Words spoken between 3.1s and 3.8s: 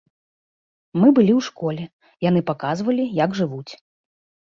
як жывуць.